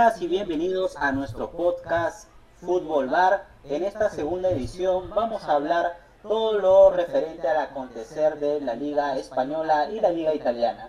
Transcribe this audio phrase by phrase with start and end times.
[0.00, 2.26] Bienvenidas y bienvenidos a nuestro podcast
[2.62, 3.44] Fútbol Bar.
[3.64, 9.18] En esta segunda edición vamos a hablar todo lo referente al acontecer de la Liga
[9.18, 10.88] Española y la Liga Italiana.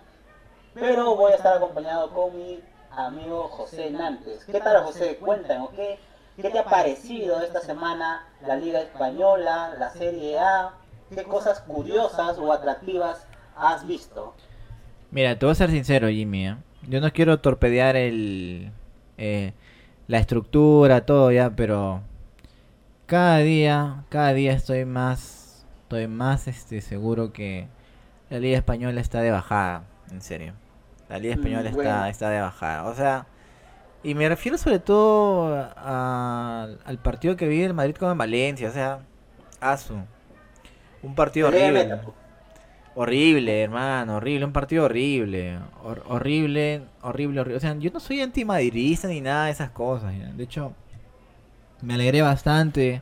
[0.74, 2.62] Pero voy a estar acompañado con mi
[2.92, 4.46] amigo José Nantes.
[4.46, 5.18] ¿Qué tal José?
[5.18, 6.00] Cuéntanos, ¿qué,
[6.42, 10.76] ¿qué te ha parecido esta semana la Liga Española, la Serie A?
[11.14, 14.36] ¿Qué cosas curiosas o atractivas has visto?
[15.10, 16.48] Mira, te voy a ser sincero, Jimmy.
[16.48, 16.56] ¿eh?
[16.88, 18.72] Yo no quiero torpedear el,
[19.22, 19.54] eh,
[20.08, 22.02] la estructura, todo ya, pero
[23.06, 27.68] cada día, cada día estoy más, estoy más este, seguro que
[28.30, 30.54] la Liga Española está de bajada, en serio.
[31.10, 32.06] La Liga Española Mm, está, bueno.
[32.06, 32.86] está de bajada.
[32.86, 33.26] O sea,
[34.04, 38.70] y me refiero sobre todo a- al partido que vi el Madrid con el Valencia,
[38.70, 39.00] o sea,
[39.60, 39.96] Asu.
[41.04, 42.00] Un partido horrible.
[42.94, 47.56] Horrible, hermano, horrible, un partido horrible, hor- horrible, horrible, horrible.
[47.58, 50.14] O sea, yo no soy antimadridista ni nada de esas cosas.
[50.38, 50.74] De hecho,
[51.82, 53.02] me alegré bastante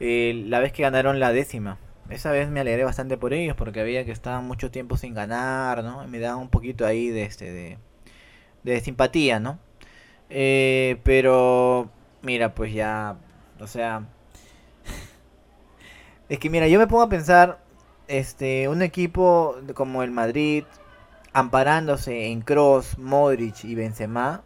[0.00, 1.78] eh, la vez que ganaron la décima.
[2.10, 5.84] Esa vez me alegré bastante por ellos porque había que estaban mucho tiempo sin ganar,
[5.84, 6.06] ¿no?
[6.08, 7.78] Me daban un poquito ahí de este de,
[8.64, 9.58] de simpatía, ¿no?
[10.30, 11.90] Eh, pero
[12.22, 13.16] mira, pues ya,
[13.60, 14.04] o sea,
[16.28, 17.61] es que mira, yo me pongo a pensar
[18.12, 20.64] este, un equipo como el Madrid,
[21.32, 24.42] amparándose en Cross, Modric y Benzema,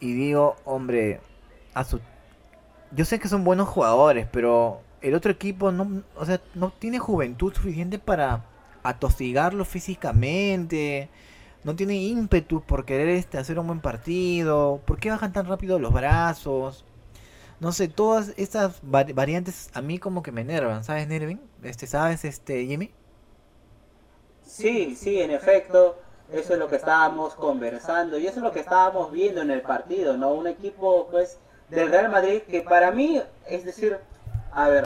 [0.00, 1.20] y digo, hombre,
[2.90, 6.98] yo sé que son buenos jugadores, pero el otro equipo no, o sea, no tiene
[6.98, 8.46] juventud suficiente para
[8.82, 11.10] atosigarlo físicamente,
[11.64, 15.78] no tiene ímpetu por querer este, hacer un buen partido, ¿por qué bajan tan rápido
[15.78, 16.86] los brazos?
[17.62, 21.40] No sé, todas estas vari- variantes a mí como que me enervan, ¿sabes, Nervin?
[21.62, 22.90] Este, ¿sabes, este, Jimmy?
[24.44, 25.96] Sí, sí, en efecto,
[26.32, 29.62] eso es lo que estábamos conversando y eso es lo que estábamos viendo en el
[29.62, 30.32] partido, ¿no?
[30.32, 31.38] Un equipo, pues,
[31.70, 33.96] del Real Madrid que para mí, es decir,
[34.52, 34.84] a ver,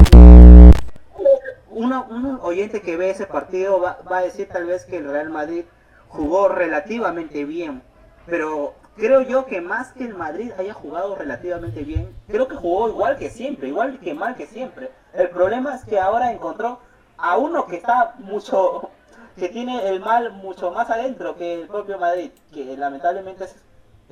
[1.71, 5.11] uno, un oyente que ve ese partido va, va a decir tal vez que el
[5.11, 5.65] Real Madrid
[6.09, 7.83] jugó relativamente bien,
[8.27, 12.89] pero creo yo que más que el Madrid haya jugado relativamente bien, creo que jugó
[12.89, 14.91] igual que siempre, igual que mal que siempre.
[15.13, 16.81] El problema es que ahora encontró
[17.19, 18.91] a uno que está mucho,
[19.37, 23.57] que tiene el mal mucho más adentro que el propio Madrid, que lamentablemente es,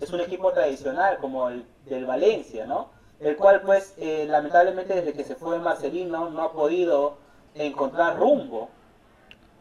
[0.01, 2.91] es un equipo tradicional como el del Valencia, ¿no?
[3.21, 7.17] El cual pues eh, lamentablemente desde que se fue Marcelino no ha podido
[7.55, 8.69] encontrar rumbo.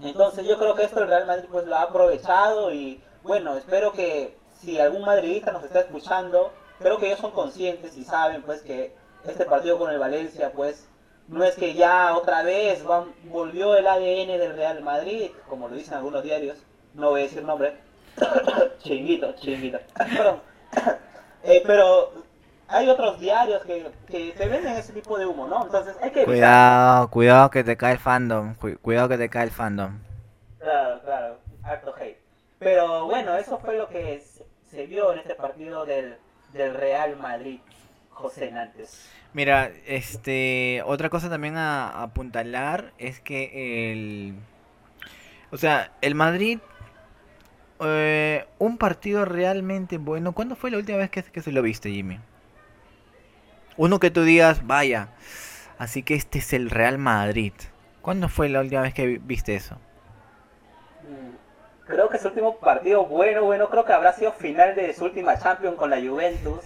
[0.01, 3.93] Entonces yo creo que esto el Real Madrid pues lo ha aprovechado y bueno, espero
[3.93, 8.61] que si algún madridista nos está escuchando, creo que ellos son conscientes y saben pues
[8.61, 10.87] que este partido con el Valencia pues
[11.27, 15.75] no es que ya otra vez van- volvió el ADN del Real Madrid, como lo
[15.75, 16.57] dicen algunos diarios,
[16.93, 17.77] no voy a decir nombre,
[18.79, 19.79] chinguito, chinguito.
[21.45, 22.13] Eh, pero
[22.69, 25.63] hay otros diarios que, que se venden ese tipo de humo, ¿no?
[25.65, 26.23] Entonces hay que.
[26.23, 29.99] Cuidado, cuidado que te cae el fandom, cu- cuidado que te cae el fandom.
[30.59, 32.17] Claro, claro, harto hate.
[32.59, 34.23] Pero bueno, eso fue lo que
[34.73, 36.15] se vio en este partido del,
[36.51, 37.59] del Real Madrid,
[38.09, 39.07] José Nantes.
[39.33, 44.35] Mira, este, otra cosa también a, apuntalar es que el,
[45.51, 46.57] o sea, el Madrid,
[47.81, 50.33] eh, un partido realmente bueno.
[50.33, 52.19] ¿Cuándo fue la última vez que, que se lo viste, Jimmy?
[53.77, 55.09] Uno que tú digas, vaya,
[55.77, 57.53] así que este es el Real Madrid.
[58.01, 59.77] ¿Cuándo fue la última vez que vi- viste eso?
[61.85, 65.37] Creo que su último partido bueno, bueno, creo que habrá sido final de su última
[65.37, 66.61] Champions con la Juventus,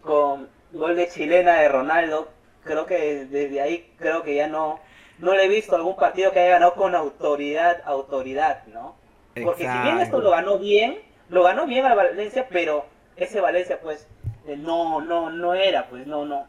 [0.00, 2.28] con gol de chilena de Ronaldo.
[2.62, 4.78] Creo que desde ahí creo que ya no,
[5.18, 8.94] no le he visto algún partido que haya ganado con autoridad, autoridad, ¿no?
[9.42, 10.98] Porque si bien esto lo ganó bien,
[11.28, 12.84] lo ganó bien al Valencia, pero
[13.16, 14.06] ese Valencia pues
[14.46, 16.46] eh, no, no, no era, pues no, no.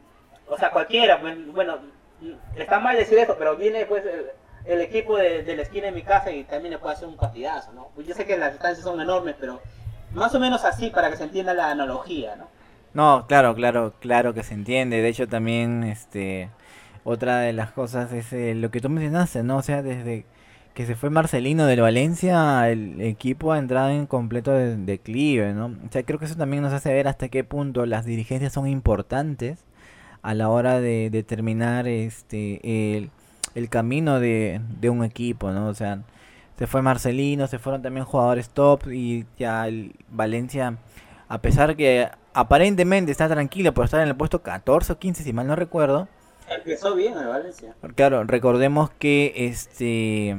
[0.47, 1.79] O sea, cualquiera, pues bueno,
[2.55, 4.31] está mal decir eso, pero viene pues el,
[4.65, 7.71] el equipo de, la esquina de mi casa y también le puede hacer un partidazo,
[7.73, 7.89] ¿no?
[7.95, 9.61] Pues yo sé que las distancias son enormes, pero
[10.13, 12.47] más o menos así para que se entienda la analogía, ¿no?
[12.93, 15.01] No, claro, claro, claro que se entiende.
[15.01, 16.49] De hecho, también, este,
[17.03, 19.57] otra de las cosas es eh, lo que tú mencionaste, ¿no?
[19.57, 20.25] O sea, desde
[20.73, 25.67] que se fue Marcelino del Valencia, el equipo ha entrado en completo de- declive, ¿no?
[25.67, 28.67] O sea, creo que eso también nos hace ver hasta qué punto las dirigencias son
[28.67, 29.65] importantes
[30.21, 33.09] a la hora de determinar, este, el,
[33.55, 35.67] el camino de, de un equipo, ¿no?
[35.67, 35.99] O sea,
[36.57, 40.77] se fue Marcelino, se fueron también jugadores top y ya el Valencia,
[41.27, 45.33] a pesar que aparentemente está tranquilo por estar en el puesto 14 o 15, si
[45.33, 46.07] mal no recuerdo.
[46.49, 47.73] Empezó bien el Valencia.
[47.95, 50.37] Claro, recordemos que este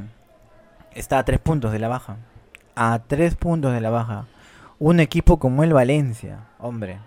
[0.94, 2.18] está a tres puntos de la baja.
[2.76, 4.26] A tres puntos de la baja.
[4.78, 6.98] un equipo como el Valencia, hombre.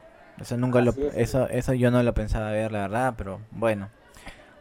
[0.41, 3.89] Eso nunca lo, eso, eso yo no lo pensaba ver, la verdad, pero bueno.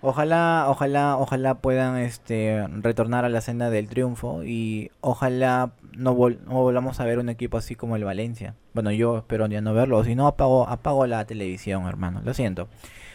[0.06, 7.00] Ojalá, ojalá, ojalá puedan este retornar a la senda del triunfo y ojalá no, volvamos
[7.00, 8.54] a ver un equipo así como el Valencia.
[8.74, 12.20] Bueno, yo espero ya no verlo, si no apago, apago la televisión, hermano.
[12.22, 12.68] Lo siento.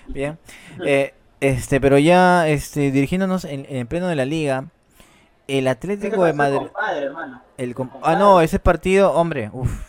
[0.08, 0.40] Bien.
[0.86, 4.66] Eh, este, pero ya este dirigiéndonos en, en pleno de la liga,
[5.48, 6.68] el Atlético de Madrid.
[7.58, 9.89] el ah, no, ese partido, hombre, uff.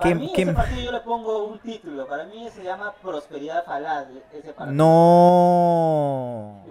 [0.00, 4.06] Para mí ese partido yo le pongo un título, para mí se llama Prosperidad Falaz,
[4.32, 4.76] ese partido.
[4.76, 6.64] No.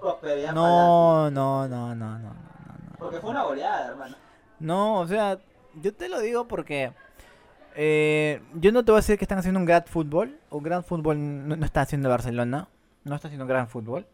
[0.00, 2.34] Prosperidad no, no, no, no, no, no,
[2.98, 4.16] Porque fue una goleada, hermano.
[4.58, 5.38] No, o sea,
[5.74, 6.92] yo te lo digo porque
[7.74, 10.82] eh, yo no te voy a decir que están haciendo un gran fútbol, un gran
[10.82, 12.68] fútbol no, no está haciendo Barcelona,
[13.04, 14.06] no está haciendo un gran fútbol.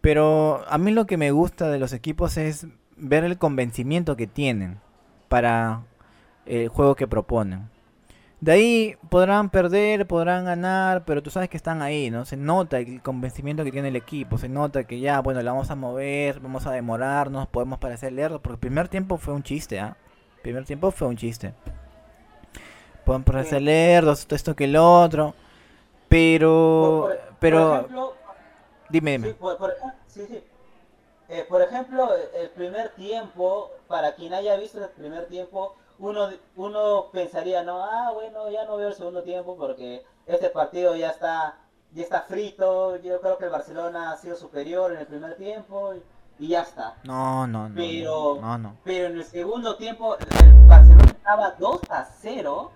[0.00, 2.66] Pero a mí lo que me gusta de los equipos es
[2.96, 4.80] ver el convencimiento que tienen
[5.28, 5.82] para
[6.48, 7.68] el juego que proponen.
[8.40, 12.24] De ahí podrán perder, podrán ganar, pero tú sabes que están ahí, ¿no?
[12.24, 15.70] Se nota el convencimiento que tiene el equipo, se nota que ya, bueno, la vamos
[15.70, 19.80] a mover, vamos a demorarnos, podemos parecer leerlo, porque el primer tiempo fue un chiste,
[19.80, 19.96] ¿ah?
[20.36, 21.52] El primer tiempo fue un chiste.
[23.04, 25.34] Podemos parecer lerdos, esto que el otro,
[26.08, 27.10] pero...
[27.40, 28.14] pero...
[28.88, 29.34] Dime, dime.
[30.06, 30.42] Sí, sí,
[31.28, 32.08] eh, por ejemplo,
[32.40, 38.10] el primer tiempo, para quien haya visto el primer tiempo, uno, uno pensaría, no, ah,
[38.12, 41.56] bueno, ya no veo el segundo tiempo porque este partido ya está,
[41.92, 42.96] ya está frito.
[42.96, 45.94] Yo creo que el Barcelona ha sido superior en el primer tiempo
[46.38, 46.96] y, ya está.
[47.04, 47.74] No, no, no.
[47.74, 48.76] Pero, no, no.
[48.84, 52.70] pero en el segundo tiempo el Barcelona estaba 2 a 0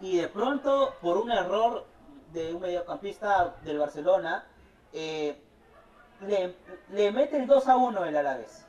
[0.00, 1.86] y de pronto, por un error
[2.32, 4.44] de un mediocampista del Barcelona,
[4.92, 5.40] eh,
[6.20, 8.66] le, mete el 2 a 1 el Alavés.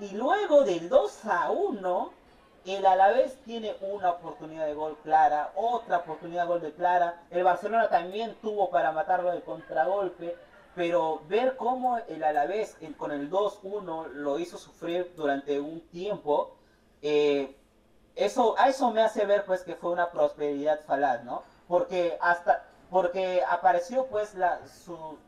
[0.00, 2.12] Y luego del 2 a 1,
[2.74, 7.22] el Alavés tiene una oportunidad de gol clara, otra oportunidad de gol de clara.
[7.30, 10.36] El Barcelona también tuvo para matarlo de contragolpe.
[10.74, 16.54] Pero ver cómo el Alavés con el 2-1 lo hizo sufrir durante un tiempo,
[17.02, 17.56] eh,
[18.14, 21.42] eso, a eso me hace ver pues que fue una prosperidad falaz, ¿no?
[21.66, 25.18] Porque hasta porque apareció pues la, su,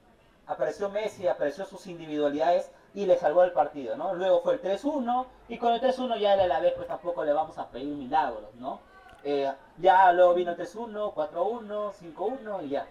[0.46, 4.14] apareció Messi, apareció sus individualidades y le salvó el partido, ¿no?
[4.14, 7.56] Luego fue el 3-1 y con el 3-1 ya el Alavés pues tampoco le vamos
[7.58, 8.80] a pedir milagros, ¿no?
[9.22, 12.86] Eh, ya luego vino el 3-1, 4-1, 5-1 y ya.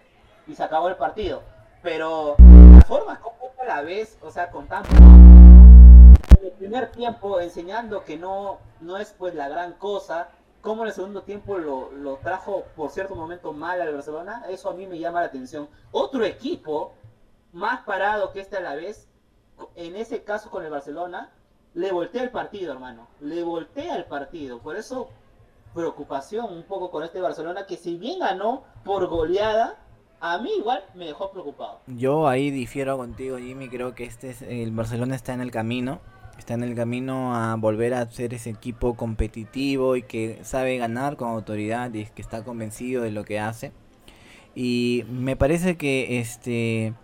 [0.46, 1.42] Y se acabó el partido.
[1.82, 4.88] Pero la forma como Alavés, o sea, con tanto...
[4.94, 10.28] En el primer tiempo enseñando que no, no es pues la gran cosa,
[10.62, 14.70] como en el segundo tiempo lo, lo trajo por cierto momento mal al Barcelona, eso
[14.70, 15.68] a mí me llama la atención.
[15.92, 16.94] Otro equipo
[17.52, 19.09] más parado que este a la vez,
[19.86, 21.30] en ese caso con el Barcelona,
[21.74, 23.08] le voltea el partido, hermano.
[23.20, 24.58] Le voltea el partido.
[24.58, 25.08] Por eso,
[25.74, 29.78] preocupación un poco con este Barcelona, que si bien ganó por goleada,
[30.20, 31.80] a mí igual me dejó preocupado.
[31.86, 33.68] Yo ahí difiero contigo, Jimmy.
[33.68, 36.00] Creo que este es, el Barcelona está en el camino.
[36.38, 41.16] Está en el camino a volver a ser ese equipo competitivo y que sabe ganar
[41.16, 43.72] con autoridad y que está convencido de lo que hace.
[44.54, 46.94] Y me parece que este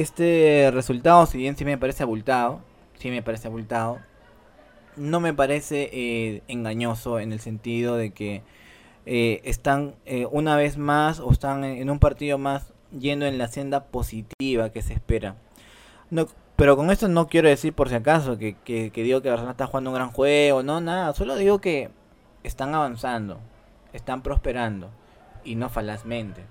[0.00, 2.60] este resultado, si bien sí me parece abultado,
[2.98, 3.98] sí me parece abultado,
[4.96, 8.42] no me parece eh, engañoso en el sentido de que
[9.06, 13.48] eh, están eh, una vez más o están en un partido más yendo en la
[13.48, 15.34] senda positiva que se espera.
[16.10, 19.30] No, pero con esto no quiero decir por si acaso que, que, que digo que
[19.30, 21.90] Barcelona está jugando un gran juego, no, nada, solo digo que
[22.44, 23.40] están avanzando,
[23.92, 24.90] están prosperando
[25.44, 26.44] y no falazmente.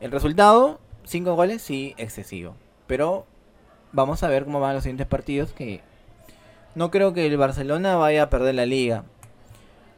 [0.00, 2.54] El resultado Cinco goles, sí, excesivo.
[2.86, 3.24] Pero
[3.92, 5.52] vamos a ver cómo van los siguientes partidos.
[5.52, 5.80] Que
[6.74, 9.04] no creo que el Barcelona vaya a perder la liga.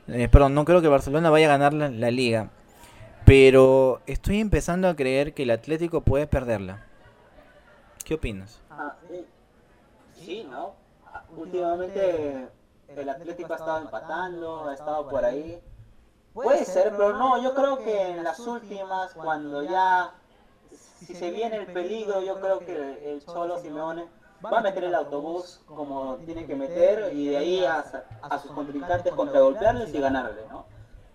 [0.06, 2.50] Eh, perdón, no creo que el Barcelona vaya a ganar la, liga.
[3.26, 6.86] Pero estoy empezando a creer que el Atlético puede perderla.
[8.04, 8.60] ¿Qué opinas?
[8.70, 8.94] Ah,
[10.14, 10.46] sí.
[10.48, 10.74] ¿no?
[11.36, 12.46] Últimamente
[12.86, 15.60] el Atlético ha estado empatando, ha estado por ahí.
[16.32, 20.14] Puede ser, pero no, yo creo que en las últimas, cuando ya
[21.00, 24.06] si se viene el peligro, yo creo que el Cholo Simeone
[24.44, 27.84] va a meter el autobús como tiene que meter y de ahí a,
[28.22, 30.66] a sus contrincantes contragolpearles y ganarle, ¿no?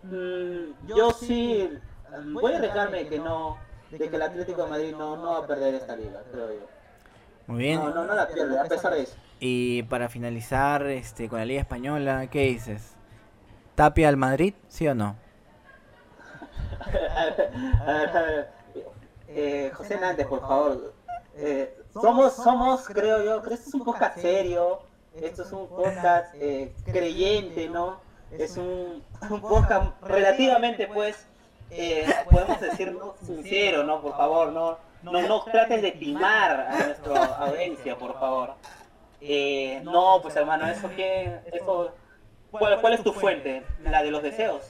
[0.04, 1.70] Mm, yo sí
[2.34, 3.58] voy a arriesgarme de que no,
[3.92, 6.68] de que el Atlético de Madrid no, no va a perder esta liga, creo yo.
[7.48, 7.80] Muy bien.
[7.80, 9.16] No, no, no la pierde, a pesar de eso.
[9.40, 12.96] Y para finalizar este con la Liga Española, ¿qué dices?
[13.76, 15.16] ¿Tapia al Madrid, sí o no?
[19.28, 20.94] Eh, José Nández, por favor.
[21.38, 24.80] Eh, somos, somos, creo yo, creo que esto es un podcast serio,
[25.22, 28.00] esto es un podcast eh, creyente, ¿no?
[28.32, 31.28] es un, un podcast relativamente, pues,
[31.72, 34.02] eh, podemos decir sincero, ¿no?
[34.02, 38.54] Por favor, no, no, no trates de timar a nuestra audiencia, por favor.
[39.22, 41.92] Eh, no, pues hermano, eso que, eso,
[42.52, 43.64] ¿cuál, ¿cuál es tu fuente?
[43.84, 44.64] La de los deseos.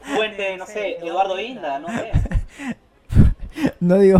[0.00, 2.12] Fuente, no sé, Eduardo Inda, no sé.
[3.80, 4.18] No digo.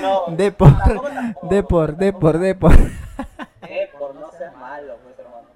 [0.00, 0.70] No, Depor.
[1.42, 2.74] Depor, Depor, Depor.
[3.62, 5.48] Eh, por no ser malo, pues hermano.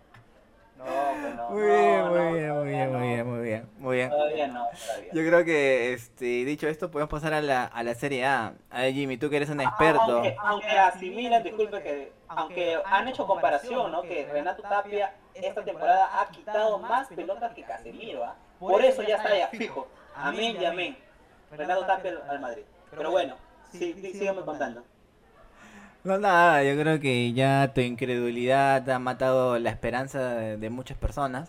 [0.79, 0.85] No,
[1.21, 1.51] pues no.
[1.51, 4.11] Muy bien, muy bien, muy bien, muy bien, muy bien, muy bien.
[4.11, 5.13] Todavía no, todavía.
[5.13, 8.55] Yo creo que, este, dicho esto, podemos pasar a la, a la Serie A.
[8.71, 10.03] A ver, Jimmy, tú que eres un experto.
[10.03, 14.03] Aunque, aunque asimilan, disculpe que, aunque han hecho comparación, ¿no?
[14.03, 18.37] Que Renato Tapia esta temporada ha quitado más pelotas que Casemiro, ¿ah?
[18.59, 19.89] Por eso ya está ya fijo.
[20.15, 20.97] Amén y amén.
[21.57, 22.63] Renato Tapia al- al Madrid.
[22.91, 23.35] Pero bueno,
[23.73, 24.83] sí, sí, contando.
[26.05, 30.99] No, nada, yo creo que ya tu incredulidad ha matado la esperanza de, de muchas
[30.99, 31.49] personas.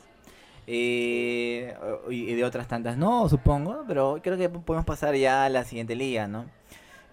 [0.68, 1.76] eh,
[2.10, 5.96] y de otras tantas no, supongo, pero creo que podemos pasar ya a la siguiente
[5.96, 6.46] liga, ¿no?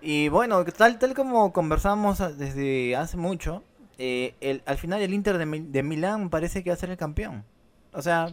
[0.00, 3.62] Y bueno, tal, tal como conversamos desde hace mucho,
[3.98, 6.96] eh, el, al final el Inter de, de Milán parece que va a ser el
[6.96, 7.44] campeón.
[7.92, 8.28] O sea,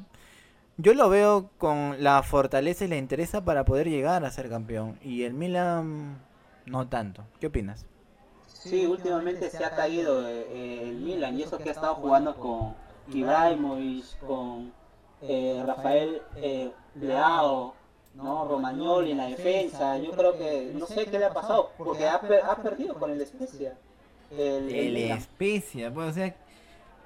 [0.82, 4.98] yo lo veo con la fortaleza y la interés para poder llegar a ser campeón.
[5.04, 6.18] Y el Milan
[6.66, 7.26] no tanto.
[7.40, 7.86] ¿Qué opinas?
[8.48, 12.74] Sí, últimamente se ha caído eh, el Milan y eso que ha estado jugando con
[13.14, 14.72] Ibrahimovic, con
[15.22, 17.74] eh, Rafael eh, Leao,
[18.16, 18.48] ¿no?
[18.48, 19.98] Romagnoli en la defensa.
[19.98, 23.12] Yo creo que no sé qué le ha pasado porque ha, per- ha perdido con
[23.12, 23.78] el Spezia.
[24.32, 26.36] El, el El especia, pues, o sea,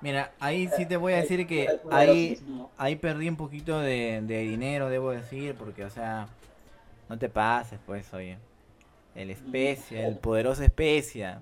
[0.04, 2.72] mira, ahí sí te voy a decir que El ahí, poderosísimo.
[2.78, 6.28] ahí perdí un poquito de, de dinero, debo decir, porque, o sea,
[7.10, 8.38] no te pases, pues, oye.
[9.16, 11.42] El especia, el poderoso especia.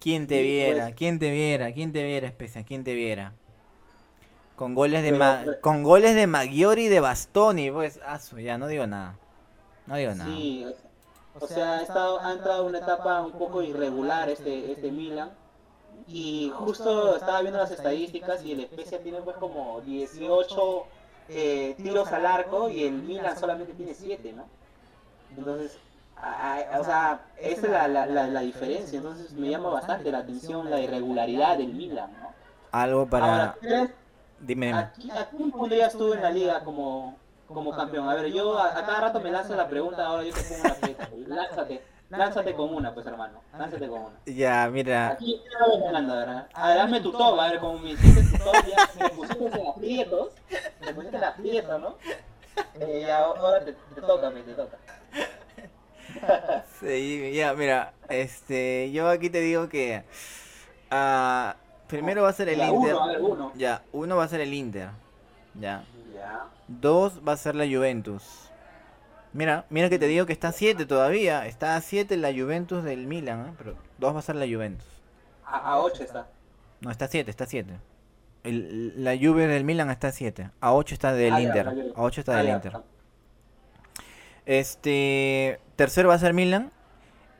[0.00, 0.84] ¿Quién te Sí, viera?
[0.86, 0.96] pues.
[0.96, 1.72] ¿Quién te viera?
[1.72, 2.64] ¿Quién te viera, especia?
[2.64, 3.32] ¿Quién te viera?
[4.56, 8.58] Con goles de Ma- pues- con goles de Maggiori y de Bastoni, pues, asu, ya
[8.58, 9.16] no digo nada.
[9.86, 10.30] No digo nada.
[10.30, 10.66] Sí,
[11.40, 15.30] o sea, ha, estado, ha entrado en una etapa un poco irregular este, este Milan.
[16.06, 20.84] Y justo estaba viendo las estadísticas y el Spezia tiene pues como 18
[21.30, 24.44] eh, tiros al arco y el Milan solamente tiene 7, ¿no?
[25.36, 25.78] Entonces,
[26.16, 28.98] a- a- o sea, esa es la, la, la, la diferencia.
[28.98, 32.28] Entonces me llama bastante la atención la irregularidad del Milan, ¿no?
[32.72, 33.26] Algo para...
[33.32, 33.90] Ahora, ¿crees-
[34.40, 34.72] Dime.
[34.74, 37.16] ¿A, a quién pondrías tú en la liga como,
[37.48, 38.08] como campeón?
[38.10, 40.60] A ver, yo a, a cada rato me lanzo la pregunta, ahora yo te pongo
[40.64, 41.08] una pregunta.
[41.34, 41.82] Lánzate,
[42.16, 43.40] lánzate con una, pues hermano.
[43.58, 44.16] Lánzate con una.
[44.26, 45.40] Ya, mira, Aquí.
[46.54, 49.60] A ver, hazme tu top, a ver, como me hiciste tu top, ya me pusiste
[49.60, 50.32] en aprietos,
[50.80, 51.94] me pusiste en aprietos, ¿no?
[52.78, 54.78] Eh, ya, ahora te, te toca, pues, te toca.
[56.80, 60.04] Sí, ya, mira, este, yo aquí te digo que
[60.90, 61.56] ah,
[61.88, 62.94] primero va a ser el Ya, Inter.
[62.94, 63.52] uno, a ver, uno.
[63.56, 64.90] Ya, uno va a ser el Inter.
[65.54, 65.82] Ya.
[66.14, 66.44] Ya.
[66.68, 68.50] Dos va a ser la Juventus.
[69.34, 71.46] Mira, mira que te digo que está a 7 todavía.
[71.46, 73.54] Está a 7 la Juventus del Milan, ¿eh?
[73.58, 74.86] pero dos va a ser la Juventus.
[75.44, 76.28] A, a 8 está.
[76.80, 77.78] No, está a 7, está a 7.
[78.44, 80.50] La Juve del Milan está a 7.
[80.60, 81.66] A 8 está del Ah, ya, Inter.
[81.68, 81.92] Juve.
[81.96, 82.72] A 8 está Ah, del ya, Inter.
[84.46, 86.70] Este, tercero va a ser Milan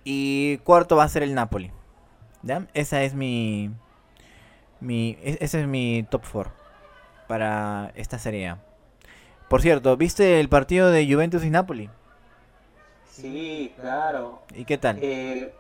[0.05, 1.71] y cuarto va a ser el Napoli.
[2.43, 2.67] ¿Ya?
[2.75, 3.71] Esa es mi
[4.81, 6.53] mi e- ese es mi top 4
[7.29, 8.57] para esta serie.
[9.49, 11.91] Por cierto, ¿viste el partido de Juventus y Napoli?
[13.11, 14.43] Sí, claro.
[14.55, 14.99] ¿Y qué tal?
[15.01, 15.55] Eh,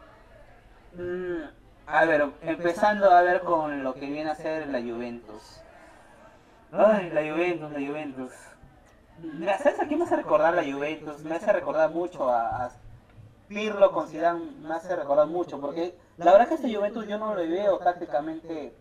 [0.94, 1.42] mm,
[1.86, 5.60] a ver, empezando a ver con lo que viene a ser la Juventus.
[6.72, 8.32] Ay, la Juventus, la Juventus.
[9.18, 11.22] Mira, ¿sabes a quién me hace recordar la Juventus?
[11.22, 12.70] Me hace recordar mucho a, a
[13.46, 17.34] Pirlo con Zidane, me hace recordar mucho, porque la verdad que esta Juventus yo no
[17.36, 18.74] le veo tácticamente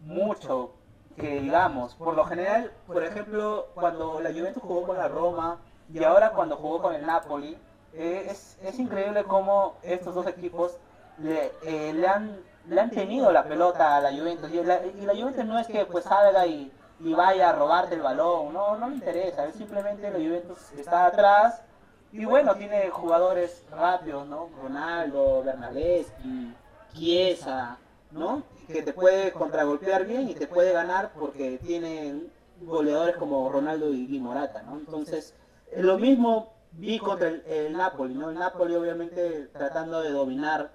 [0.00, 0.72] mucho
[1.16, 1.94] que digamos.
[1.94, 5.58] Por lo general, por ejemplo, cuando la Juventus jugó con la Roma
[5.92, 7.58] y ahora cuando jugó con el Napoli,
[7.94, 10.76] eh, es, es increíble cómo estos dos equipos
[11.18, 14.50] le, eh, le, han, le han tenido la pelota a la Juventus.
[14.50, 17.94] Y la, y la Juventus no es que pues salga y, y vaya a robarte
[17.94, 19.44] el balón, no, no le interesa.
[19.46, 21.62] Es simplemente la Juventus está atrás
[22.12, 24.50] y bueno, tiene jugadores rápidos, ¿no?
[24.62, 26.54] Ronaldo, Bernaleschi,
[26.92, 27.78] Chiesa,
[28.12, 28.42] ¿no?
[28.66, 32.22] Que te puede contragolpear bien y te puede ganar porque tiene
[32.60, 34.76] goleadores como Ronaldo y, y Morata, ¿no?
[34.78, 35.34] Entonces,
[35.70, 38.30] eh, lo mismo vi contra el, el Napoli, ¿no?
[38.30, 40.70] El Napoli obviamente tratando de dominar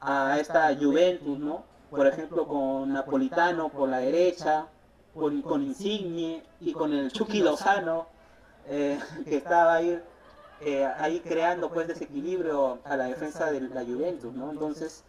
[0.00, 1.64] a esta Juventus, ¿no?
[1.90, 4.66] Por ejemplo, con Napolitano por la derecha,
[5.14, 8.06] con, con Insigne y con el Chucky Lozano,
[8.66, 10.00] eh, que estaba ahí,
[10.60, 14.50] eh, ahí creando pues desequilibrio a la defensa de la Juventus, ¿no?
[14.50, 15.04] Entonces,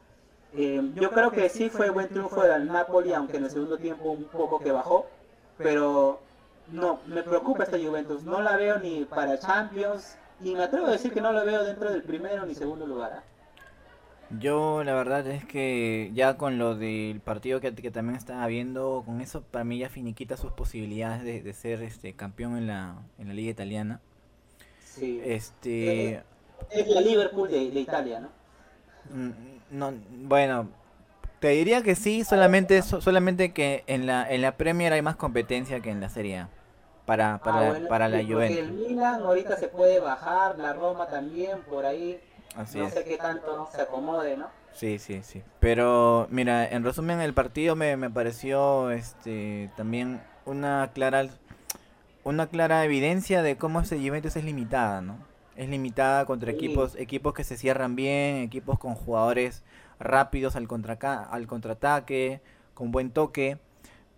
[0.51, 4.11] eh, yo creo que sí fue buen triunfo del Napoli, aunque en el segundo tiempo
[4.11, 5.11] un poco que bajó.
[5.57, 6.27] pero
[6.67, 8.23] no, me preocupa esta Juventus.
[8.23, 11.63] No la veo ni para Champions y me atrevo a decir que no la veo
[11.65, 13.13] dentro del primero ni segundo lugar.
[13.13, 13.23] ¿ah?
[14.29, 19.01] Yo la verdad es que ya con lo del partido que, que también estaba viendo,
[19.05, 23.07] con eso para mí ya finiquita sus posibilidades de, de ser este campeón en la,
[23.17, 24.01] en la liga italiana.
[24.83, 25.21] Sí.
[25.21, 26.23] Este, Eh,
[26.69, 28.29] Es la Liverpool de, de Italia, ¿no?
[29.71, 30.69] No, bueno,
[31.39, 35.15] te diría que sí, solamente so- solamente que en la en la Premier hay más
[35.15, 36.49] competencia que en la Serie A
[37.05, 38.87] para para, Ah, bueno, para la porque El Juventus.
[38.89, 42.19] Milan ahorita se puede bajar, la Roma también, por ahí.
[42.55, 42.93] Así no es.
[42.93, 44.47] sé qué tanto no se acomode, ¿no?
[44.73, 45.43] Sí, sí, sí.
[45.59, 51.27] Pero mira, en resumen el partido me, me pareció este también una clara
[52.23, 55.17] una clara evidencia de cómo este Juventus es limitada, ¿no?
[55.59, 56.55] Es limitada contra Sí.
[56.57, 59.63] equipos equipos que se cierran bien, equipos con jugadores
[59.99, 62.39] rápidos al contraca- al contraataque,
[62.73, 63.57] con buen toque.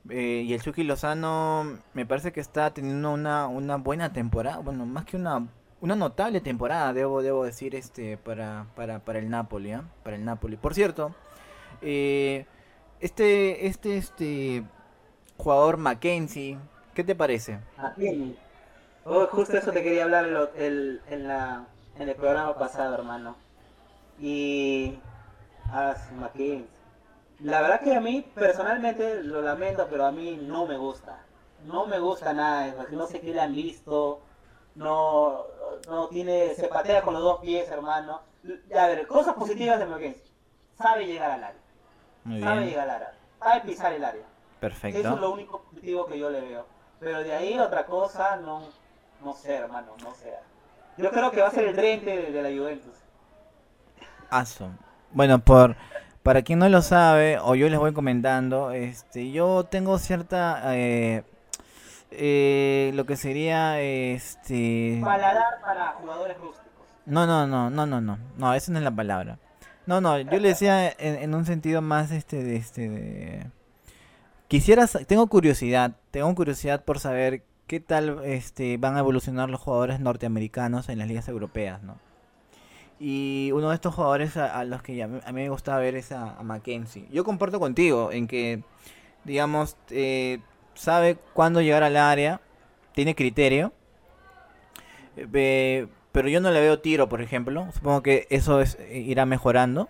[0.09, 4.85] Eh, y el Chucky Lozano me parece que está teniendo una, una buena temporada, bueno,
[4.85, 5.47] más que una
[5.79, 9.83] una notable temporada, debo, debo decir, este, para, para, para el Napoli, ¿ah?
[10.03, 10.55] Para el Napoli.
[10.55, 11.15] Por cierto,
[11.81, 12.45] eh,
[12.99, 14.63] este, este, este
[15.37, 16.59] jugador Mackenzie,
[16.93, 17.57] ¿qué te parece?
[17.77, 18.35] Aquí.
[19.05, 21.65] Oh, justo eso te quería hablar lo- el- en, la,
[21.97, 23.35] en el programa pasado, hermano.
[24.19, 24.99] Y.
[25.71, 26.67] Ah, Mackenzie.
[27.39, 31.19] La verdad que a mí, personalmente, lo lamento, pero a mí no me gusta.
[31.65, 32.73] No me gusta nada.
[32.91, 34.21] No sé qué le han visto.
[34.75, 35.45] No,
[35.87, 36.53] no tiene.
[36.53, 38.21] Se patea con los dos pies, hermano.
[38.77, 40.23] A ver, cosas positivas de Mackenzie.
[40.77, 41.61] Sabe llegar al área.
[42.23, 43.13] Muy Sabe bien, llegar al área.
[43.39, 44.21] Sabe pisar el área.
[44.21, 45.15] Eso es perfecto.
[45.15, 46.65] lo único positivo que yo le veo.
[46.99, 48.61] Pero de ahí otra cosa, no,
[49.23, 50.33] no sé, hermano, no sé.
[50.97, 52.93] Yo creo que va a ser el Drente de, de la Juventus.
[54.29, 54.69] Aso.
[55.11, 55.75] Bueno, por
[56.23, 61.23] para quien no lo sabe, o yo les voy comentando, este, yo tengo cierta eh,
[62.11, 66.85] eh, lo que sería este Paladar para jugadores rústicos.
[67.07, 69.39] No, no, no, no, no, no, no, esa no es la palabra.
[69.87, 73.47] No, no, yo le decía en, en un sentido más este de este de
[74.47, 80.01] quisiera tengo curiosidad, tengo curiosidad por saber qué tal este van a evolucionar los jugadores
[80.01, 81.99] norteamericanos en las ligas europeas, ¿no?
[82.99, 86.37] Y uno de estos jugadores a, los que a mí me gustaba ver es a,
[86.37, 87.07] a Mackenzie.
[87.13, 88.61] Yo comparto contigo en que,
[89.23, 90.39] digamos, eh,
[90.73, 92.41] sabe cuándo llegar al área,
[92.93, 93.71] tiene criterio,
[95.15, 97.69] eh, pero yo no le veo tiro, por ejemplo.
[97.71, 99.87] Supongo que eso es, eh, irá mejorando.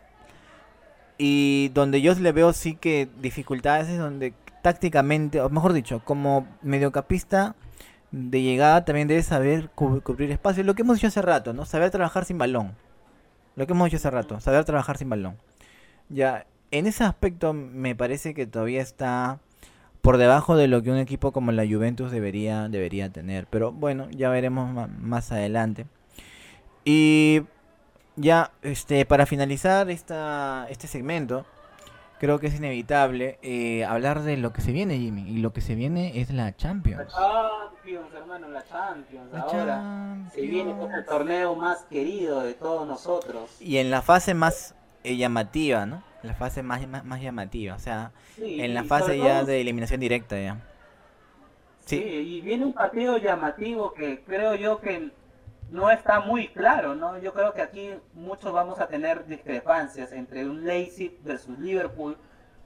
[1.18, 6.48] Y donde yo le veo sí que dificultades es donde tácticamente, o mejor dicho, como
[6.62, 7.56] mediocampista
[8.12, 10.64] de llegada también debe saber cu- cubrir espacio.
[10.64, 11.66] Lo que hemos dicho hace rato, ¿no?
[11.66, 12.76] Saber trabajar sin balón.
[13.56, 15.38] Lo que hemos dicho hace rato, saber trabajar sin balón.
[16.10, 19.40] Ya, en ese aspecto me parece que todavía está
[20.02, 23.48] por debajo de lo que un equipo como la Juventus debería, debería tener.
[23.48, 25.86] Pero bueno, ya veremos más adelante.
[26.84, 27.42] Y
[28.16, 31.46] ya, este, para finalizar esta, este segmento,
[32.20, 35.30] creo que es inevitable eh, hablar de lo que se viene, Jimmy.
[35.30, 37.14] Y lo que se viene es la Champions.
[37.82, 39.32] Champions, hermano, la Champions.
[39.34, 43.50] La Ahora se viene con el torneo más querido de todos nosotros.
[43.60, 46.04] Y en la fase más eh, llamativa, ¿no?
[46.22, 47.76] La fase más, más, más llamativa.
[47.76, 50.58] O sea, Sí, en la fase ya todo- de eliminación directa ya.
[51.86, 52.04] Sí, Sí.
[52.04, 55.10] y viene un partido llamativo que creo yo que
[55.72, 57.18] no está muy claro, ¿no?
[57.18, 62.16] Yo creo que aquí muchos vamos a tener discrepancias entre un Leipzig versus Liverpool,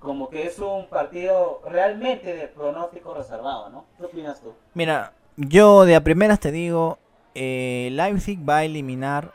[0.05, 3.85] como que es un partido realmente de pronóstico reservado, ¿no?
[3.97, 4.53] ¿Qué opinas tú?
[4.75, 6.99] Mira, yo de a primeras te digo,
[7.33, 9.33] eh, Leipzig va a eliminar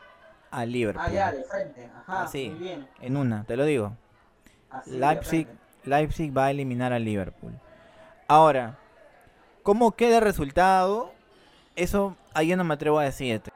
[0.49, 1.05] a Liverpool.
[1.05, 2.49] Ah, ya, de frente, ajá, Así.
[2.49, 2.87] muy bien.
[3.01, 3.91] En una, te lo digo.
[4.69, 5.47] Así, Leipzig.
[5.83, 7.53] Leipzig va a eliminar a Liverpool.
[8.27, 8.77] Ahora,
[9.63, 11.11] ¿cómo queda el resultado?
[11.75, 13.51] Eso ahí no me atrevo a decirte.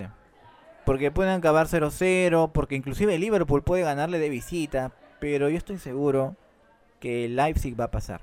[0.86, 6.36] Porque pueden acabar 0-0, porque inclusive Liverpool puede ganarle de visita, pero yo estoy seguro
[6.99, 8.21] que Leipzig va a pasar.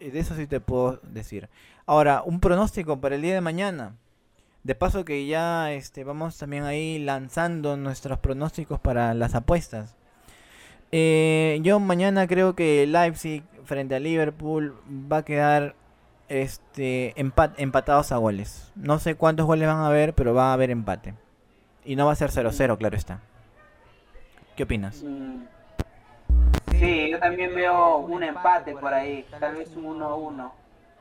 [0.00, 1.48] Eh, De eso sí te puedo decir.
[1.86, 3.94] Ahora, un pronóstico para el día de mañana.
[4.64, 9.94] De paso que ya este, vamos también ahí lanzando nuestros pronósticos para las apuestas.
[10.92, 15.74] Eh, yo mañana creo que Leipzig frente a Liverpool va a quedar
[16.28, 18.70] este empa- empatados a goles.
[18.74, 21.14] No sé cuántos goles van a haber, pero va a haber empate.
[21.84, 23.20] Y no va a ser 0-0, claro está.
[24.56, 25.02] ¿Qué opinas?
[25.02, 25.42] Mm.
[26.78, 30.52] Sí, yo también veo un empate por ahí, tal vez un 1-1.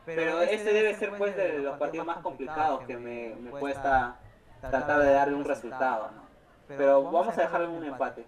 [0.06, 4.18] Pero ese debe ser pues de los partidos más complicados que me, me cuesta
[4.62, 6.22] tratar de darle un resultado, ¿no?
[6.68, 8.26] Pero vamos a dejarle un empate.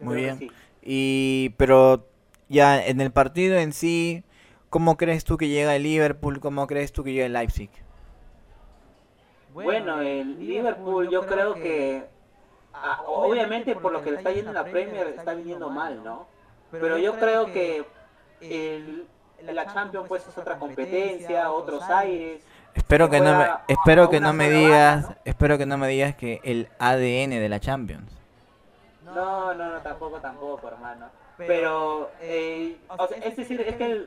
[0.00, 0.38] Muy bien.
[0.38, 0.50] sí.
[0.82, 2.06] Y pero
[2.48, 4.24] ya en el partido en sí,
[4.70, 6.38] ¿Cómo crees tú que llega el Liverpool?
[6.38, 7.70] ¿Cómo crees tú que llega el Leipzig?
[9.52, 12.04] Bueno, el Liverpool yo creo que,
[12.72, 16.28] ah, obviamente por lo que le está yendo en la Premier, está viniendo mal, ¿no?
[16.70, 17.84] Pero yo creo que
[18.40, 19.06] el,
[19.42, 22.42] la Champions pues es otra competencia, otros aires.
[22.74, 26.40] Espero que no me, espero que no me digas, espero que no me digas que
[26.44, 28.12] el ADN de la Champions.
[29.04, 31.06] No, no, no, tampoco, tampoco, hermano.
[31.36, 34.06] Pero, eh, o sea, es decir, es que,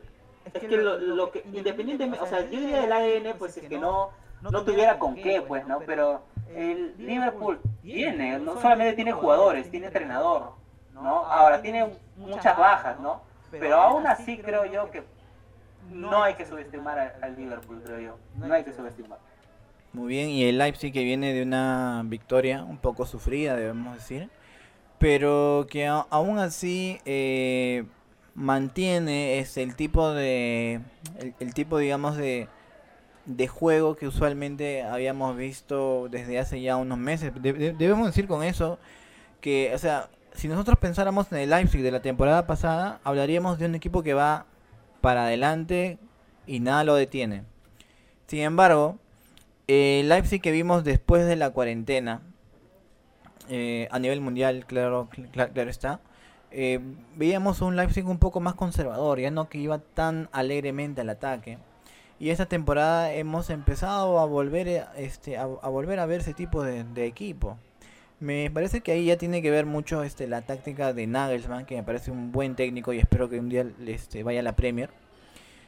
[0.54, 3.78] es que lo, lo que, independientemente, o sea, yo diría del ADN, pues es que
[3.78, 5.80] no, no tuviera con qué, pues, ¿no?
[5.80, 6.21] Pero
[6.56, 10.54] el Liverpool tiene, no solamente tiene jugadores, tiene entrenador,
[10.93, 11.25] ¿no?
[11.25, 13.21] Ahora tiene muchas bajas, ¿no?
[13.51, 15.03] Pero aún así creo yo que
[15.91, 18.17] no hay que subestimar al, Liverpool, creo yo.
[18.36, 19.19] No hay que subestimar.
[19.91, 24.29] Muy bien, y el Leipzig que viene de una victoria un poco sufrida, debemos decir,
[24.97, 27.86] pero que aún así eh,
[28.34, 30.82] mantiene es el tipo de,
[31.39, 32.47] el tipo, digamos, de,
[33.25, 37.32] de juego que usualmente habíamos visto desde hace ya unos meses.
[37.41, 38.79] debemos decir con eso
[39.41, 43.65] que, o sea, si nosotros pensáramos en el Leipzig de la temporada pasada, hablaríamos de
[43.65, 44.45] un equipo que va
[45.01, 45.97] para adelante
[46.47, 47.43] y nada lo detiene.
[48.27, 48.97] Sin embargo,
[49.67, 52.21] el Leipzig que vimos después de la cuarentena,
[53.49, 55.99] eh, a nivel mundial, claro, claro, está,
[56.51, 56.79] eh,
[57.15, 61.57] veíamos un Leipzig un poco más conservador, ya no que iba tan alegremente al ataque.
[62.19, 66.63] Y esta temporada hemos empezado a volver, eh, este, a, volver a ver ese tipo
[66.63, 67.57] de, equipo.
[68.23, 71.75] Me parece que ahí ya tiene que ver mucho este, la táctica de Nagelsmann, que
[71.75, 74.91] me parece un buen técnico y espero que un día este, vaya a la Premier.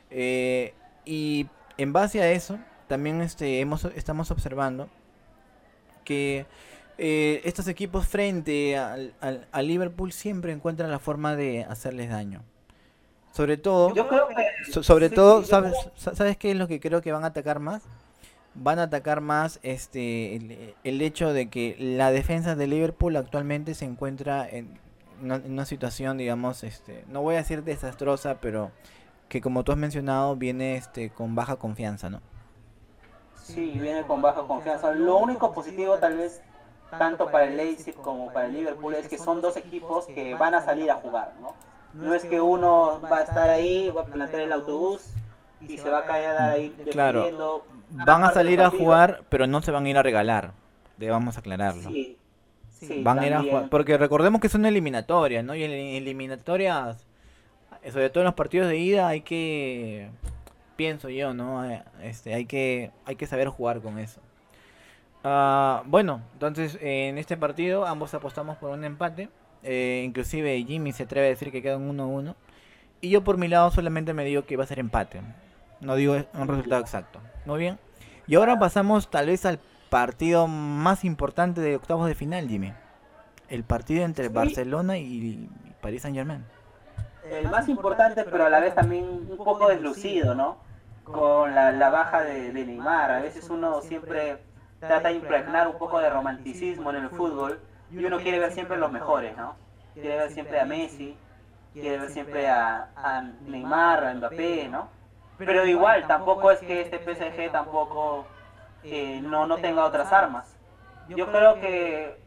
[0.10, 4.88] Eh, y en base a eso, también este, hemos, estamos observando
[6.06, 6.46] que
[6.98, 12.41] eh, estos equipos frente al, al Liverpool siempre encuentran la forma de hacerles daño.
[13.34, 13.94] Sobre todo,
[14.82, 17.84] sobre todo, ¿sabes, ¿sabes qué es lo que creo que van a atacar más?
[18.56, 23.86] Van a atacar más este el, hecho de que la defensa de Liverpool actualmente se
[23.86, 24.80] encuentra en
[25.22, 28.72] una, situación, digamos, este, no voy a decir desastrosa, pero
[29.30, 32.22] que como tú has mencionado viene este con baja confianza, ¿no?
[33.44, 34.91] Sí, viene con baja confianza.
[34.91, 36.41] Lo único positivo tal vez
[36.98, 40.54] tanto para el Leipzig como para el Liverpool es que son dos equipos que van
[40.56, 41.54] a salir a jugar, ¿no?
[41.94, 45.02] No es que uno va a estar ahí, va a plantar el autobús
[45.62, 47.63] y se va a caer ahí Claro,
[48.06, 50.54] van a salir a jugar, pero no se van a ir a regalar.
[50.98, 51.90] Debamos aclararlo.
[51.90, 52.18] Sí,
[53.04, 53.70] van a ir a jugar.
[53.70, 55.56] Porque recordemos que son eliminatorias, ¿no?
[55.56, 57.06] Y en eliminatorias,
[57.92, 60.10] sobre todo en los partidos de ida, hay que.
[60.76, 61.64] Pienso yo, ¿no?
[61.70, 64.20] Eh, este, hay que, hay que saber jugar con eso.
[65.24, 69.30] Ah, bueno, entonces en este partido ambos apostamos por un empate.
[69.64, 72.36] Eh, inclusive Jimmy se atreve a decir que queda un 1-1.
[73.02, 75.22] Y yo por mi lado solamente me digo que va a ser empate.
[75.82, 77.20] No digo un resultado exacto.
[77.46, 77.80] Muy bien.
[78.28, 79.60] Y ahora pasamos tal vez al
[79.90, 82.74] partido más importante de octavos de final, Jimmy.
[83.50, 85.50] El partido entre Barcelona y
[85.82, 86.44] Paris Saint Germain.
[87.30, 90.58] El más importante, pero a la vez también un poco deslucido, ¿no?
[91.04, 93.12] Con la, baja de, de, Neymar.
[93.12, 94.38] A veces uno siempre
[94.80, 97.60] trata de impregnar un poco de romanticismo en el fútbol
[97.92, 99.56] y uno quiere ver siempre los mejores, ¿no?
[99.94, 101.16] Quiere ver siempre a Messi,
[101.74, 104.90] quiere ver siempre a, Neymar, a Mbappé, ¿no?
[105.38, 108.26] Pero igual, tampoco es que este PSG tampoco
[108.84, 110.56] eh, no, no tenga otras armas.
[111.10, 112.17] Yo creo que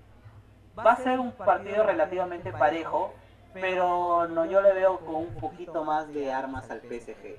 [0.78, 3.14] va a ser un partido relativamente parejo,
[3.54, 7.36] pero no yo le veo con un poquito más de armas al PSG.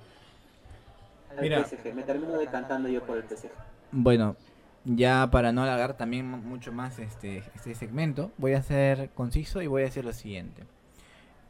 [1.32, 3.50] Al PSG, me termino decantando yo por el PSG.
[3.92, 4.36] Bueno,
[4.84, 9.68] ya para no alargar también mucho más este, este segmento, voy a ser conciso y
[9.68, 10.64] voy a decir lo siguiente.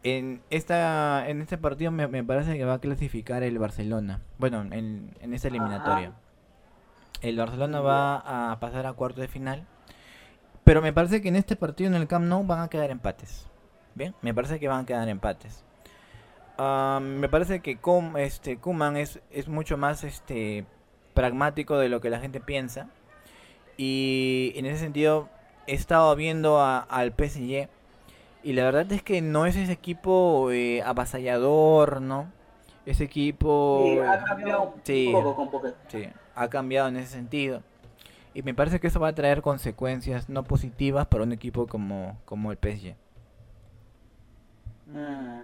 [0.03, 4.21] En, esta, en este partido me, parece que va a clasificar el Barcelona.
[4.37, 6.13] Bueno, en, en esta eliminatoria.
[7.21, 9.65] El Barcelona va a pasar a cuarto de final.
[10.63, 13.47] Pero me parece que en este partido en el Camp Nou van a quedar empates.
[13.95, 15.65] Bien, me parece que van a quedar empates.
[16.57, 20.65] Ah, me parece que Com, este, Kuman es, es mucho más este,
[21.13, 22.87] pragmático de lo que la gente piensa
[23.77, 25.29] y en ese sentido
[25.67, 27.69] he estado viendo al PSG
[28.43, 32.31] y la verdad es que no es ese equipo eh, avasallador, ¿no?
[32.85, 33.83] Ese equipo...
[33.85, 35.67] Sí, ha cambiado un poco con poco.
[35.89, 37.61] Sí, ha cambiado en ese sentido.
[38.33, 42.17] Y me parece que eso va a traer consecuencias no positivas para un equipo como,
[42.25, 42.95] como el PSG.
[44.87, 45.41] Mm.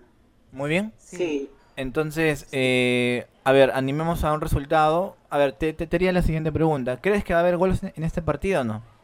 [0.54, 0.94] Muy bien.
[0.98, 1.50] Sí.
[1.76, 5.18] Entonces, eh, a ver, animemos a un resultado.
[5.30, 7.02] A ver, te, te, la siguiente pregunta.
[7.02, 8.95] ¿Crees que va a haber goles en este partido o no?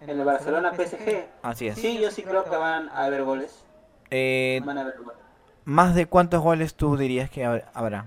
[0.00, 1.26] En el Barcelona PSG.
[1.42, 1.78] Así es.
[1.78, 3.64] Sí, yo sí creo que van a haber goles.
[4.10, 5.18] Eh, van a haber goles.
[5.64, 8.06] ¿Más de cuántos goles tú dirías que habrá?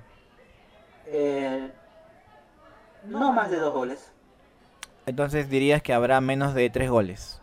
[1.06, 1.72] Eh,
[3.06, 4.12] no más de dos goles.
[5.06, 7.42] Entonces dirías que habrá menos de tres goles.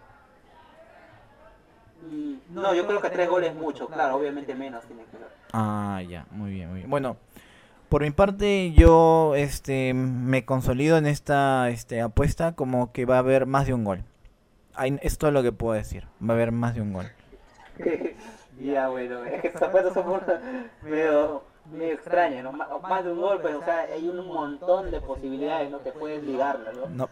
[2.11, 5.29] Mm, no, yo creo que tres goles es mucho, claro, obviamente menos tiene que ver.
[5.53, 6.91] Ah, ya, muy bien, muy bien.
[6.91, 7.17] Bueno,
[7.89, 13.19] por mi parte yo este me consolido en esta este apuesta como que va a
[13.19, 14.05] haber más de un gol.
[14.81, 16.09] Ahí, es lo que puedo decir.
[16.27, 17.05] Va a haber más de un gol.
[18.59, 20.23] ya, bueno, es que estas apuestas son
[20.81, 22.53] medio, medio extrañas, ¿no?
[22.53, 25.83] Más, de un gol, pues, o sea, hay un montón de posibilidades, ¿no?
[25.83, 26.87] Que puedes ligarla, ¿no?
[26.87, 27.09] No.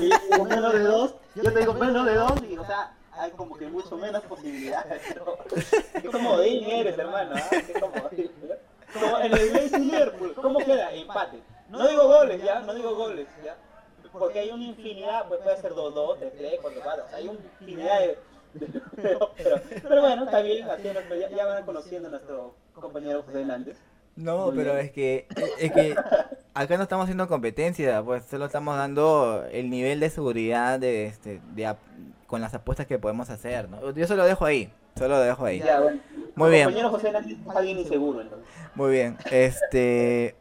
[0.00, 3.30] Y digo menos de dos, yo te digo menos de dos y, o sea, hay
[3.32, 6.00] como que mucho menos posibilidades, ¿no?
[6.00, 7.50] Qué comodín eres, hermano, ¿ah?
[7.50, 8.98] Qué comodín, ¿no?
[8.98, 10.90] Como en el Liverpool, ¿cómo queda?
[10.90, 11.38] Empate.
[11.68, 12.60] No digo goles, ¿ya?
[12.60, 13.54] No digo goles, ¿ya?
[14.18, 18.00] Porque hay una infinidad, pues puede ser 2-2, 3-3, 4-4, o sea, hay una infinidad
[18.00, 18.18] de...
[18.96, 22.54] pero, pero, pero bueno, está bien, así es nuestro- ya, ya van conociendo a nuestro
[22.74, 23.76] compañero José Hernández.
[24.16, 24.86] No, Muy pero bien.
[24.86, 25.26] es que
[25.58, 25.96] es que
[26.54, 31.40] acá no estamos haciendo competencia, pues solo estamos dando el nivel de seguridad de este
[31.56, 31.74] de
[32.28, 33.90] con las apuestas que podemos hacer, ¿no?
[33.90, 35.58] Yo se lo dejo ahí, solo lo dejo ahí.
[35.58, 36.00] Ya, bueno.
[36.36, 36.64] Muy bien.
[36.66, 38.48] compañero José Hernández es alguien inseguro, entonces.
[38.76, 39.16] Muy bien.
[39.32, 40.36] Este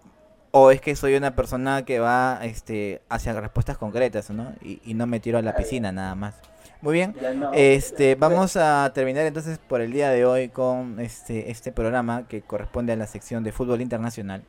[0.56, 4.54] o es que soy una persona que va este hacia respuestas concretas, ¿no?
[4.62, 6.36] Y, y no me tiro a la piscina nada más.
[6.84, 7.16] Muy bien.
[7.54, 12.42] Este, vamos a terminar entonces por el día de hoy con este, este programa que
[12.42, 14.44] corresponde a la sección de fútbol internacional.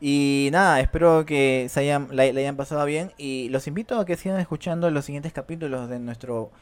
[0.00, 4.06] Y nada, espero que se hayan, la, la hayan pasado bien y los invito a
[4.06, 6.52] que sigan escuchando los siguientes capítulos de nuestro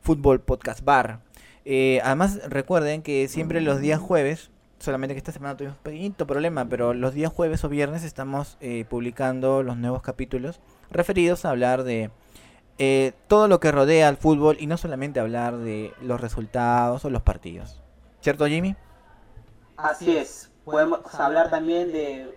[0.00, 1.18] Fútbol Podcast Bar.
[1.66, 4.50] Eh, además, recuerden que siempre los días jueves,
[4.84, 8.56] solamente que esta semana tuvimos un pequeñito problema, pero los días jueves o viernes estamos
[8.60, 12.10] eh, publicando los nuevos capítulos referidos a hablar de
[12.78, 17.10] eh, todo lo que rodea al fútbol y no solamente hablar de los resultados o
[17.10, 17.80] los partidos.
[18.20, 18.76] ¿Cierto, Jimmy?
[19.76, 22.34] Así es, podemos hablar también de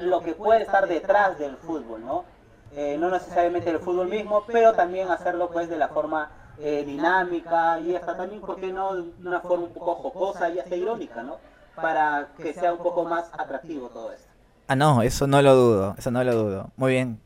[0.00, 2.24] lo que puede estar detrás del fútbol, ¿no?
[2.72, 7.80] Eh, no necesariamente del fútbol mismo, pero también hacerlo pues de la forma eh, dinámica
[7.80, 11.22] y hasta también, ¿por qué no?, de una forma un poco jocosa y hasta irónica,
[11.22, 11.38] ¿no?
[11.80, 14.28] Para que sea un poco más atractivo todo esto.
[14.66, 16.70] Ah, no, eso no lo dudo, eso no lo dudo.
[16.76, 17.20] Muy bien.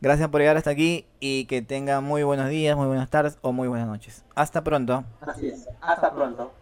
[0.00, 3.52] Gracias por llegar hasta aquí y que tengan muy buenos días, muy buenas tardes o
[3.52, 4.24] muy buenas noches.
[4.34, 5.04] Hasta pronto.
[5.20, 6.52] Así es, hasta pronto.